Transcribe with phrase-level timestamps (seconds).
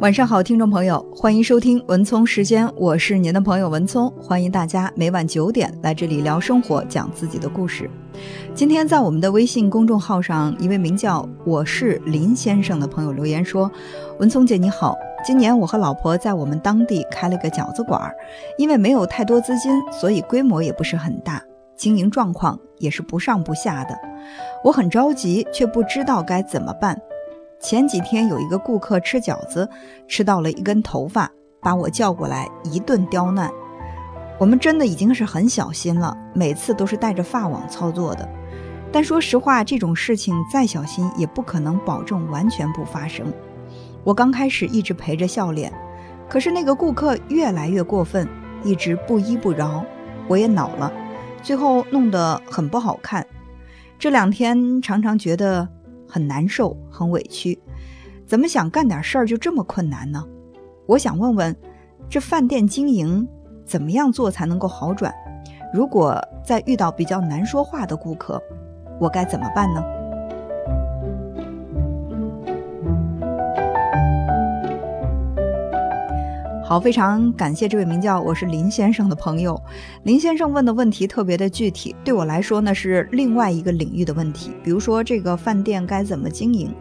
[0.00, 7.90] 晚上好，听众朋友，欢迎收听文聪时间，我是您的朋友文聪，欢迎大家每晚九点来这里聊生活，讲自己的故事。
[8.54, 13.70] 今天在我们的微信公众号上，一位名叫我是林先生的朋友留言说
[14.20, 14.94] ：“文聪姐你好，
[15.24, 18.12] 今年我和老婆在我们当地开了个饺子馆，
[18.58, 21.42] 因为没有太多资金，所以规模也不是很大，
[21.74, 23.98] 经营状况也是不上不下的。
[24.62, 27.00] 我很着急，却不知道该怎么办。”
[27.58, 29.68] 前几天有一个顾客吃饺子，
[30.06, 33.50] 吃到了一根头发，把我叫过来一顿刁难。
[34.38, 38.28] 我们真的已经是很小心了，每次都是带着发网操作的。
[38.92, 43.32] 但说实话，这种事情再小心也不可能保证完全不发生。
[44.04, 45.72] 我刚开始一直陪着笑脸，
[46.28, 48.28] 可是那个顾客越来越过分，
[48.62, 49.84] 一直不依不饶，
[50.28, 50.92] 我也恼了，
[51.42, 53.26] 最后弄得很不好看。
[53.98, 55.66] 这两天常常觉得。
[56.08, 57.58] 很难受，很委屈，
[58.26, 60.24] 怎么想干点事儿就这么困难呢？
[60.86, 61.56] 我想问问，
[62.08, 63.26] 这饭店经营
[63.64, 65.12] 怎么样做才能够好转？
[65.74, 68.40] 如果再遇到比较难说话的顾客，
[69.00, 69.82] 我该怎么办呢？
[76.68, 79.56] 好，非常感谢这位名叫我是林先生的朋友。
[80.02, 84.50] 林先生问的问题特别的具体，对我来说呢是另外一个领域的问题。
[84.64, 86.74] 比如说这个饭店该怎么经营，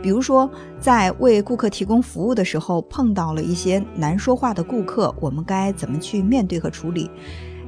[0.00, 0.48] 比如说
[0.78, 7.10] 在为顾客提供服务的时候碰到了一些难说话的顾客，我们该怎么去面对和处理？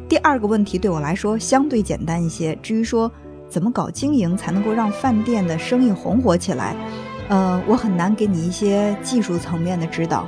[0.09, 2.57] 第二个问题对我来说相对简单一些。
[2.63, 3.11] 至于说
[3.49, 6.77] 怎么搞经营才能够让饭店的生意红火起来，
[7.29, 10.25] 呃，我很难给你一些技术层面的指导。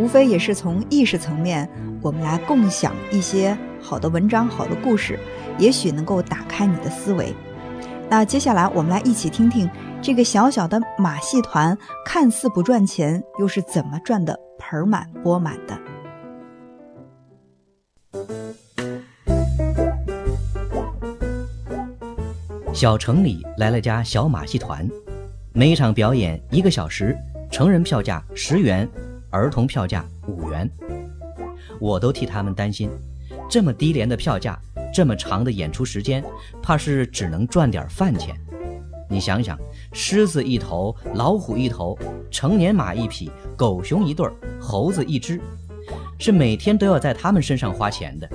[0.00, 1.68] 无非也是从意识层面，
[2.00, 5.18] 我们来共享一些好的文章、好的故事，
[5.58, 7.34] 也许能够打开你的思维。
[8.08, 9.68] 那接下来我们来一起听听
[10.00, 15.78] 这个小小的马戏团，看似不赚钱，又是怎么赚的盆满钵满的。
[22.72, 24.88] 小城里来了家小马戏团，
[25.52, 27.14] 每场表演一个小时，
[27.50, 28.88] 成人票价十元。
[29.30, 30.68] 儿童票价五元，
[31.80, 32.90] 我都替他们担心。
[33.48, 34.58] 这么低廉的票价，
[34.92, 36.22] 这么长的演出时间，
[36.60, 38.34] 怕是只能赚点饭钱。
[39.08, 39.58] 你想想，
[39.92, 41.98] 狮子一头，老虎一头，
[42.30, 45.40] 成年马一匹，狗熊一对儿，猴子一只，
[46.18, 48.28] 是每天都要在他们身上花钱的。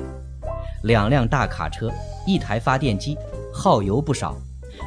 [0.84, 1.89] 两辆大卡车，
[2.25, 3.17] 一台发电机，
[3.53, 4.38] 耗油不少，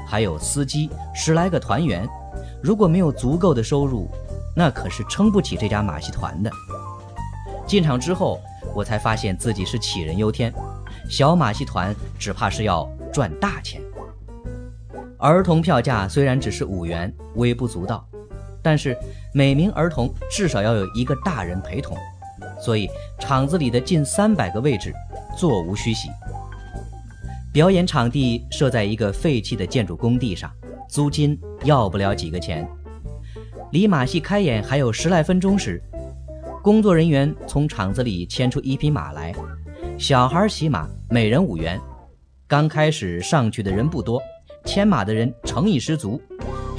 [0.07, 2.09] 还有司机十来个团员。
[2.63, 4.11] 如果没有足够的收入，
[4.55, 6.51] 那可是撑不起这家马戏团的。
[7.67, 8.41] 进场之后，
[8.75, 10.53] 我才发现自己是杞人忧天。
[11.11, 13.81] 小马戏团只怕是要赚大钱。
[15.19, 18.07] 儿童票价虽然只是五元，微不足道，
[18.63, 18.97] 但是
[19.35, 21.97] 每名儿童至少要有一个大人陪同，
[22.61, 22.89] 所以
[23.19, 24.95] 场子里的近三百个位置
[25.37, 26.09] 座无虚席。
[27.53, 30.51] 表演场地设在一个废弃的建筑工地上，
[30.89, 32.69] 租金要不了几个钱。
[33.71, 35.83] 离马戏开演还有十来分钟时，
[36.63, 39.35] 工作人员从场子里牵出一匹马来，
[39.99, 41.79] 小孩骑马，每人五元。
[42.47, 44.23] 刚开始上去的人不多，
[44.65, 46.19] 牵马的人诚意十足，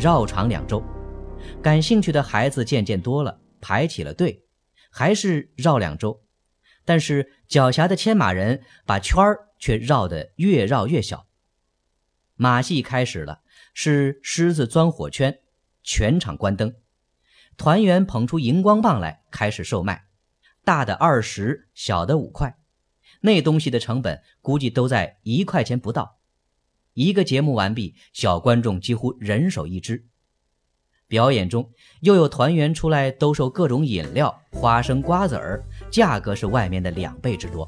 [0.01, 0.83] 绕场两周。
[1.61, 4.41] 感兴趣的孩子渐渐多了，排起了队，
[4.89, 6.23] 还是绕两周。
[6.85, 11.27] 但是狡黠的牵马人把圈儿却绕得越绕越小。
[12.35, 13.41] 马戏开始了，
[13.75, 15.37] 是狮子钻火圈。
[15.91, 16.75] 全场关灯，
[17.57, 20.05] 团员捧出荧光棒来，开始售卖，
[20.63, 22.59] 大的二十，小的五块，
[23.21, 26.19] 那东西的成本估计都在一块钱不到。
[26.93, 30.05] 一个节目完毕，小观众几乎人手一只。
[31.07, 31.67] 表演中
[32.01, 37.67] 又有团员出来兜售各种饮料，花生、瓜子儿，价格是外面的两倍之多。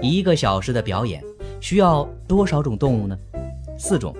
[0.00, 1.22] 一个小时的表演
[1.60, 3.18] 需要多少种动物呢？
[3.78, 4.16] 四种。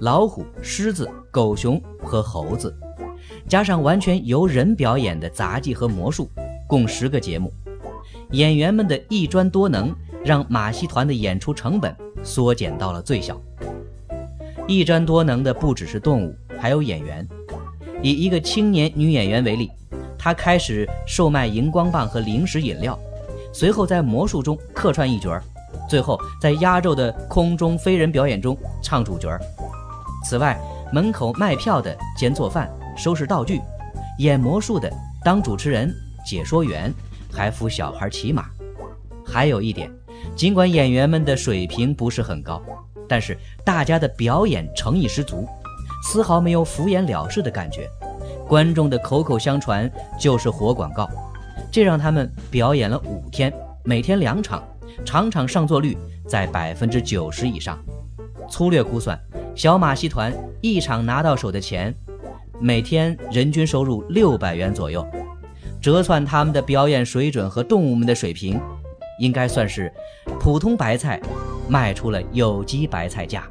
[0.00, 2.74] 老虎、狮子、狗熊和猴子，
[3.48, 6.28] 加上完全由人表演的杂技和魔术，
[6.66, 7.52] 共十个节目。
[8.32, 9.94] 演员们的一专多能，
[10.24, 13.40] 让马戏团的演出成本缩减到了最小。
[14.66, 17.26] 一专多能的不只是动物，还有演员。
[18.02, 19.70] 以一个青年女演员为例，
[20.18, 22.98] 她开始售卖荧光棒和零食饮料，
[23.52, 25.40] 随后在魔术中客串一角，
[25.88, 29.30] 最后在压轴的空中飞人表演中唱主角。
[30.24, 30.58] 此外，
[30.90, 33.60] 门口卖票的兼做饭、收拾道具，
[34.18, 34.90] 演魔术的
[35.22, 35.94] 当主持人、
[36.24, 36.92] 解说员，
[37.30, 38.46] 还扶小孩骑马。
[39.26, 39.90] 还有一点，
[40.34, 42.62] 尽管演员们的水平不是很高，
[43.06, 45.46] 但是大家的表演诚意十足，
[46.02, 47.88] 丝毫没有敷衍了事的感觉，
[48.48, 51.08] 观众的口口相传就是活广告，
[51.70, 53.52] 这让他们表演了五天，
[53.84, 54.62] 每天两场，
[55.04, 57.78] 场场上座率在百分之九十以上。
[58.50, 59.18] 粗略估算，
[59.54, 61.94] 小马戏团一场拿到手的钱，
[62.60, 65.06] 每天人均收入六百元左右，
[65.80, 68.60] 折算他们的表演水准和动物们的水平，
[69.20, 69.92] 应该算是
[70.40, 71.20] 普通白菜
[71.68, 73.44] 卖出了有机白菜价。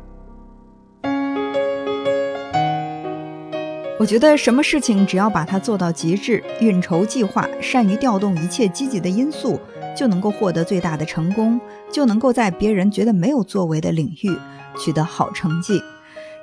[3.98, 9.58] 我觉得什么事情只要把它做到极致，运筹计划，善于调动一切积极的因素，
[9.96, 11.58] 就能够获得最大的成功，
[11.90, 14.38] 就能够在别人觉得没有作为的领域。
[14.76, 15.80] 取得好成绩，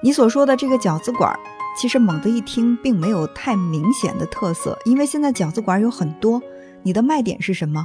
[0.02, 1.38] 你所说的这个饺子馆，
[1.78, 6.40] 其实猛地一听并没有太明显的特色，因为现在饺子馆有很多。
[6.82, 7.84] 你的卖点是什么？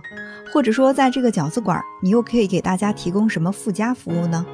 [0.54, 4.46] 或者说，在这个饺子馆，你又可以给大家提供什么附加服务呢？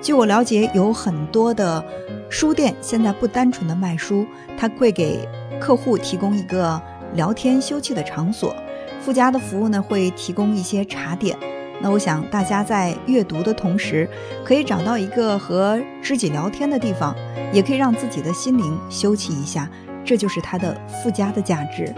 [0.00, 1.84] 据我了解，有很多的
[2.30, 4.24] 书店现在不单纯的卖书，
[4.56, 5.28] 它会给
[5.60, 6.80] 客户提供一个
[7.12, 8.56] 聊天休憩的场所，
[9.02, 11.36] 附加的服务呢会提供一些茶点。
[11.82, 14.08] 那我想，大家在阅读的同时，
[14.44, 17.12] 可以找到一个和知己聊天的地方，
[17.52, 19.68] 也可以让自己的心灵休憩一下，
[20.04, 21.92] 这就是它的附加的价值。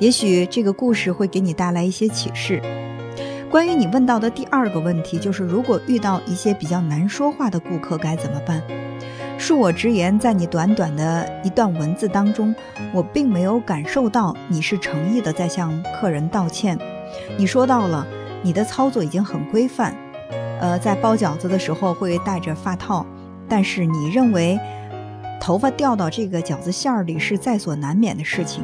[0.00, 2.60] 也许这个故事会给你带来一些启示。
[3.48, 8.60] 关于你问到的第二个问题，就是如果遇到一些比较难说话的顾客该怎么办？
[9.38, 12.52] 恕我直言，在你短短的一段文字当中，
[12.92, 16.76] 我并没有感受到你是诚意的在向客人道歉。
[17.36, 18.04] 你说到了。
[18.42, 19.94] 你的操作已经很规范，
[20.60, 23.04] 呃，在包饺子的时候会戴着发套，
[23.48, 24.58] 但是你认为
[25.40, 28.62] 头发掉到这个饺子馅儿里是在所难免的事情，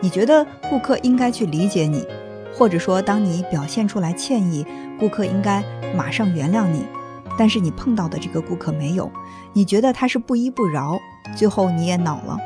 [0.00, 2.06] 你觉得顾客应该去理解你，
[2.54, 4.66] 或者说当你表现出来歉意，
[4.98, 5.62] 顾客应该
[5.96, 6.84] 马上原谅你，
[7.38, 9.10] 但是你碰到的这个顾客没有，
[9.52, 10.98] 你觉得他是不依不饶，
[11.34, 12.38] 最后你也恼了，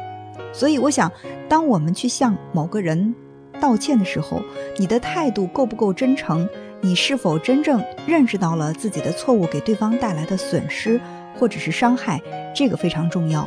[0.53, 1.11] 所以我想，
[1.49, 3.15] 当我们去向某个人。
[3.61, 4.43] 道歉的时候，
[4.79, 6.49] 你的态度够不够真诚？
[6.83, 10.99] 你是否真正认识到了自己的错误给对方带来的损失
[11.37, 12.21] 或者是伤害？
[12.57, 13.47] 这个非常重要。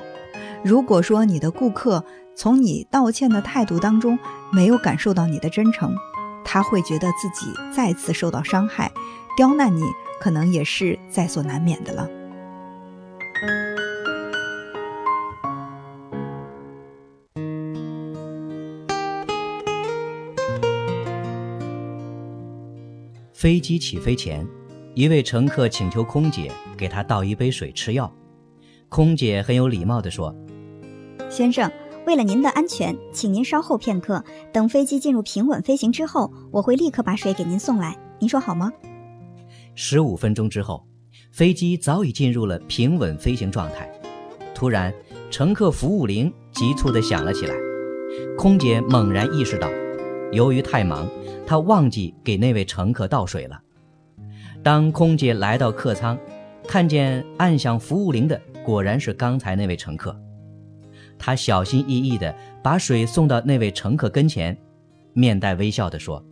[0.64, 2.06] 如果说你的顾客
[2.36, 4.18] 从你道歉的态度当中
[4.52, 5.96] 没有感受到你的真诚，
[6.46, 8.92] 他会觉得自己再次受到伤害，
[9.36, 9.84] 刁难你
[10.22, 12.08] 可能也是在所难免的了。
[23.44, 24.48] 飞机起飞前，
[24.94, 28.10] 一位乘客请求空姐给他倒一杯水吃药。
[28.88, 30.34] 空姐很有礼貌地说
[31.30, 31.70] ：“先生，
[32.06, 34.24] 为了您的安全，请您稍后片刻，
[34.54, 38.00] 等飞机进入平稳飞行之后，我会立刻把水给您送来。
[38.18, 38.72] 您说好吗？”
[39.76, 40.88] 十五分钟之后，
[41.34, 43.92] 飞机早已进入了平稳飞行状态。
[44.56, 44.94] 突然，
[45.30, 47.54] 乘客服务铃急促地响了起来。
[48.38, 49.70] 空姐猛然意识到，
[50.32, 51.06] 由于太忙。
[51.46, 53.60] 他忘记给那位乘客倒水了。
[54.62, 56.18] 当空姐来到客舱，
[56.68, 60.18] 看见按响服务铃的果然是刚才那位乘客。
[61.20, 64.58] 她小心翼翼地把水送到那位乘客跟前，
[65.14, 66.24] 面带微笑地说：“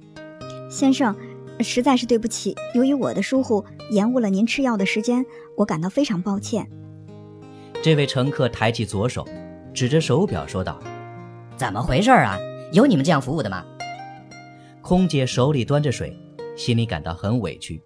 [0.70, 1.16] 先生，
[1.60, 5.26] 实在是对不起，由于我的疏忽，延误了您吃药的时间，
[5.58, 6.68] 我感到非常抱歉。”
[7.84, 9.28] 这位乘客抬起左手，
[9.74, 10.80] 指着手表说道
[11.58, 12.38] ：“怎么回事啊？
[12.72, 13.66] 有你们这样服务的吗？”
[14.92, 16.14] 空姐手里端着水，
[16.54, 17.82] 心里感到很委屈，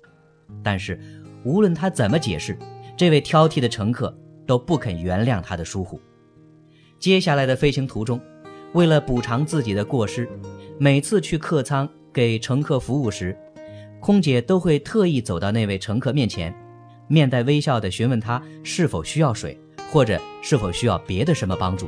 [0.64, 1.00] 但是
[1.44, 2.58] 无论她怎么解释，
[2.98, 4.12] 这位挑剔的乘客
[4.48, 6.02] 都不肯原谅她的疏忽。
[6.98, 8.20] 接下来的飞行途中，
[8.74, 10.28] 为了补偿自己的过失，
[10.80, 13.38] 每次去客舱给乘客服务时，
[14.00, 16.52] 空姐都会特意走到那位乘客面前，
[17.08, 19.56] 面带微笑地询问他是否需要水，
[19.92, 21.88] 或者是否需要别的什么帮助。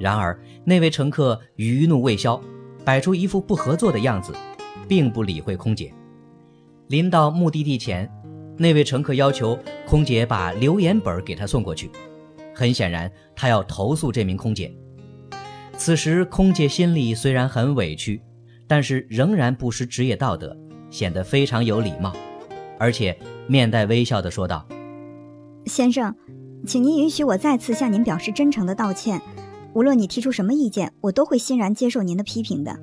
[0.00, 2.42] 然而，那位乘客余怒未消。
[2.86, 4.32] 摆出一副不合作的样子，
[4.86, 5.92] 并不理会空姐。
[6.86, 8.08] 临到目的地前，
[8.56, 11.90] 那位乘客要求空姐把留言本给他送过去。
[12.54, 14.72] 很显然，他要投诉这名空姐。
[15.76, 18.22] 此时，空姐心里虽然很委屈，
[18.68, 20.56] 但是仍然不失职业道德，
[20.88, 22.14] 显得非常有礼貌，
[22.78, 24.64] 而且面带微笑地说道
[25.66, 26.14] ：“先生，
[26.64, 29.20] 请您允许我再次向您表示真诚的道歉。”
[29.76, 32.74] 无论你提出什么意见，我都会欣然接受您的批评的。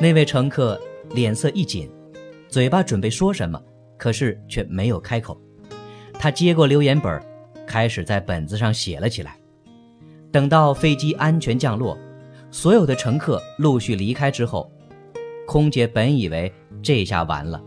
[0.00, 0.76] 那位乘客
[1.12, 1.88] 脸色一紧，
[2.48, 3.62] 嘴巴准备说什么，
[3.96, 5.40] 可是却没有开口。
[6.14, 7.22] 他接过留言本，
[7.68, 9.36] 开始在本子上写了起来。
[10.32, 11.96] 等到飞机安全降落，
[12.50, 14.68] 所有的乘客陆续离开之后，
[15.46, 17.62] 空姐本以为这下完了，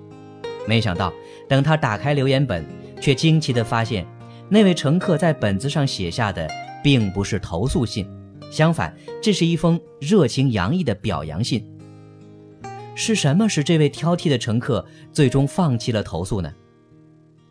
[0.68, 1.14] 没想到
[1.48, 2.66] 等他打开留言本，
[3.00, 4.06] 却惊奇地发现，
[4.50, 6.46] 那位乘客在本子上写下的。
[6.84, 8.06] 并不是投诉信，
[8.52, 11.66] 相反，这是一封热情洋溢的表扬信。
[12.96, 16.54] 是什么使这位挑剔的乘客最终放弃了投诉呢？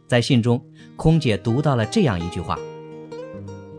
[0.07, 0.63] 在信中，
[0.95, 2.59] 空姐读到了这样一句话：“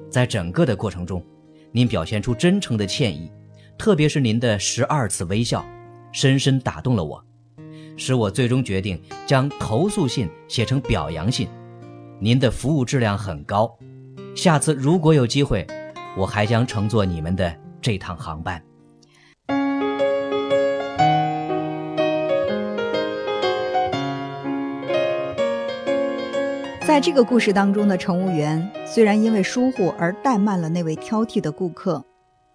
[0.09, 1.23] 在整个的过程中，
[1.71, 3.31] 您表现出真诚的歉意，
[3.77, 5.63] 特别是您的十二次微笑，
[6.11, 7.23] 深深打动了我，
[7.95, 11.47] 使我最终决定将投诉信写成表扬信。
[12.19, 13.71] 您的服务质量很高，
[14.35, 15.65] 下次如果有机会，
[16.17, 18.61] 我还将乘坐你们的这趟航班。”
[26.85, 32.03] 在这个故事当中的乘务员，虽然因为疏忽而怠慢了那位挑剔的顾客，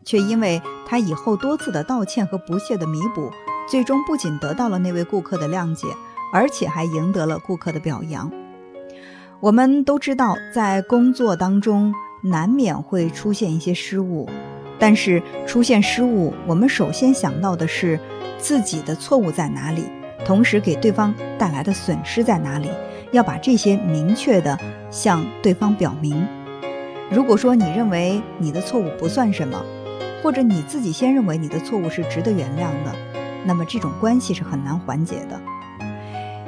[0.04, 3.32] 却因为他以后多次的道歉和不懈的弥补，
[3.68, 5.87] 最终不仅得到了那位顾客的谅解，
[6.32, 8.30] 而且还赢得了顾客的表扬。
[9.40, 14.28] 我们都知道，在工作当中难免会出现一些失误，
[14.80, 18.00] 但是出现失误，我们首先想到的是
[18.37, 19.85] 自己的错误在哪里，
[20.25, 22.68] 同时给对方带来的损失在哪里。
[23.11, 24.59] 要把这些明确的
[24.90, 26.26] 向对方表明。
[27.11, 29.64] 如果说你认为你的错误不算什么，
[30.21, 32.92] 或者你自己先认为你的错误是值得原谅的，
[33.47, 35.40] 那么这种关系是很难缓解的。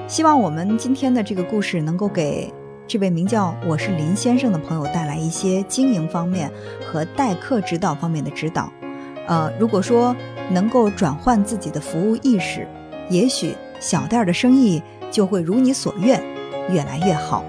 [0.06, 2.52] 希望我们今天的这个故事能够给
[2.90, 6.50] 这位名叫我是林先生的朋友带来一些经营方面
[6.85, 8.68] 和待客指导方面的指导。
[9.28, 10.12] 呃，如果说
[10.50, 12.66] 能够转换自己的服务意识，
[13.09, 16.20] 也许小店的生意就会如你所愿。
[16.68, 17.44] 越来越好。